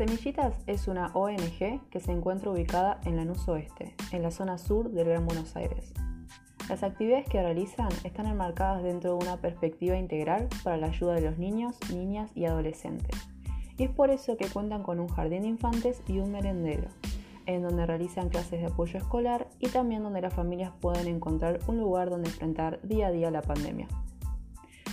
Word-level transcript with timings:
Semillitas 0.00 0.54
es 0.66 0.88
una 0.88 1.08
ONG 1.12 1.86
que 1.90 2.00
se 2.00 2.10
encuentra 2.10 2.50
ubicada 2.50 3.02
en 3.04 3.16
Lanús 3.16 3.46
Oeste, 3.48 3.94
en 4.12 4.22
la 4.22 4.30
zona 4.30 4.56
sur 4.56 4.90
del 4.90 5.06
Gran 5.06 5.26
Buenos 5.26 5.56
Aires. 5.56 5.92
Las 6.70 6.82
actividades 6.82 7.28
que 7.28 7.42
realizan 7.42 7.90
están 8.02 8.24
enmarcadas 8.24 8.82
dentro 8.82 9.10
de 9.10 9.26
una 9.26 9.36
perspectiva 9.36 9.98
integral 9.98 10.48
para 10.64 10.78
la 10.78 10.86
ayuda 10.86 11.16
de 11.16 11.20
los 11.20 11.36
niños, 11.36 11.76
niñas 11.92 12.30
y 12.34 12.46
adolescentes. 12.46 13.14
Y 13.76 13.84
es 13.84 13.90
por 13.90 14.08
eso 14.08 14.38
que 14.38 14.48
cuentan 14.48 14.82
con 14.82 15.00
un 15.00 15.08
jardín 15.08 15.42
de 15.42 15.48
infantes 15.48 16.00
y 16.08 16.18
un 16.20 16.32
merendero, 16.32 16.88
en 17.44 17.60
donde 17.60 17.84
realizan 17.84 18.30
clases 18.30 18.62
de 18.62 18.68
apoyo 18.68 18.96
escolar 18.96 19.48
y 19.58 19.68
también 19.68 20.02
donde 20.02 20.22
las 20.22 20.32
familias 20.32 20.72
pueden 20.80 21.08
encontrar 21.08 21.58
un 21.66 21.78
lugar 21.78 22.08
donde 22.08 22.30
enfrentar 22.30 22.80
día 22.82 23.08
a 23.08 23.12
día 23.12 23.30
la 23.30 23.42
pandemia. 23.42 23.86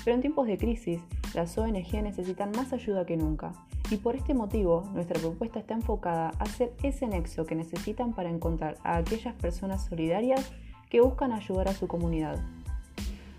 Pero 0.03 0.15
en 0.15 0.21
tiempos 0.21 0.47
de 0.47 0.57
crisis, 0.57 0.99
las 1.33 1.57
ONG 1.57 2.03
necesitan 2.03 2.51
más 2.51 2.73
ayuda 2.73 3.05
que 3.05 3.15
nunca, 3.15 3.53
y 3.89 3.97
por 3.97 4.15
este 4.15 4.33
motivo 4.33 4.83
nuestra 4.93 5.19
propuesta 5.19 5.59
está 5.59 5.73
enfocada 5.73 6.31
a 6.39 6.43
hacer 6.43 6.73
ese 6.83 7.07
nexo 7.07 7.45
que 7.45 7.55
necesitan 7.55 8.13
para 8.13 8.29
encontrar 8.29 8.77
a 8.83 8.97
aquellas 8.97 9.33
personas 9.35 9.85
solidarias 9.85 10.51
que 10.89 11.01
buscan 11.01 11.31
ayudar 11.31 11.67
a 11.69 11.73
su 11.73 11.87
comunidad. 11.87 12.39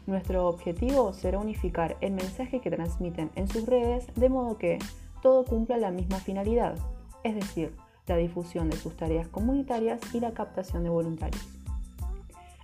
Nuestro 0.07 0.49
objetivo 0.49 1.13
será 1.13 1.39
unificar 1.39 1.99
el 2.01 2.13
mensaje 2.13 2.61
que 2.61 2.71
transmiten 2.71 3.31
en 3.35 3.49
sus 3.49 3.67
redes 3.67 4.07
de 4.15 4.31
modo 4.31 4.57
que 4.57 4.79
todo 5.21 5.45
cumpla 5.45 5.77
la 5.77 5.91
misma 5.91 6.17
finalidad, 6.17 6.77
es 7.25 7.35
decir, 7.35 7.75
la 8.07 8.17
difusión 8.17 8.71
de 8.71 8.77
sus 8.77 8.97
tareas 8.97 9.29
comunitarias 9.29 10.01
y 10.15 10.21
la 10.21 10.33
captación 10.33 10.83
de 10.83 10.89
voluntarios. 10.89 11.58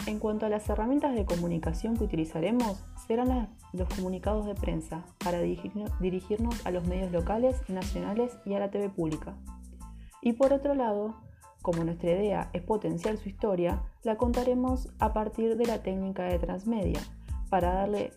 En 0.07 0.19
cuanto 0.19 0.45
a 0.45 0.51
las 0.51 0.69
herramientas 0.69 1.15
de 1.15 1.25
comunicación 1.25 1.97
que 1.97 2.05
utilizaremos, 2.05 2.85
serán 3.07 3.49
los 3.73 3.89
comunicados 3.89 4.45
de 4.45 4.55
prensa 4.55 5.03
para 5.19 5.41
dirigirnos 5.41 6.67
a 6.67 6.71
los 6.71 6.87
medios 6.87 7.11
locales, 7.11 7.63
nacionales 7.71 8.37
y 8.45 8.53
a 8.53 8.59
la 8.59 8.71
TV 8.71 8.91
pública. 8.91 9.35
Y 10.21 10.35
por 10.35 10.53
otro 10.53 10.75
lado, 10.75 11.15
como 11.63 11.85
nuestra 11.85 12.11
idea 12.11 12.51
es 12.53 12.63
potenciar 12.63 13.17
su 13.17 13.31
historia, 13.31 13.83
la 14.03 14.17
contaremos 14.17 14.91
a 14.99 15.15
partir 15.15 15.57
de 15.57 15.65
la 15.65 15.83
técnica 15.83 16.25
de 16.25 16.39
transmedia, 16.39 17.01
para 17.49 17.73
darle 17.73 18.13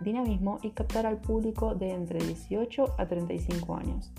dinamismo 0.00 0.58
y 0.62 0.70
captar 0.70 1.06
al 1.06 1.18
público 1.18 1.76
de 1.76 1.92
entre 1.92 2.18
18 2.18 2.94
a 2.98 3.06
35 3.06 3.76
años. 3.76 4.12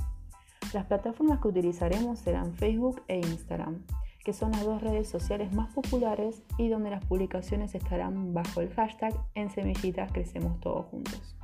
Las 0.73 0.85
plataformas 0.85 1.41
que 1.41 1.49
utilizaremos 1.49 2.19
serán 2.19 2.53
Facebook 2.53 3.01
e 3.07 3.17
Instagram 3.17 3.83
que 4.23 4.33
son 4.33 4.51
las 4.51 4.65
dos 4.65 4.81
redes 4.81 5.09
sociales 5.09 5.51
más 5.53 5.73
populares 5.73 6.43
y 6.57 6.69
donde 6.69 6.89
las 6.89 7.05
publicaciones 7.05 7.75
estarán 7.75 8.33
bajo 8.33 8.61
el 8.61 8.69
hashtag 8.73 9.13
En 9.35 9.49
Semillitas 9.49 10.11
Crecemos 10.11 10.59
Todos 10.59 10.85
Juntos. 10.87 11.38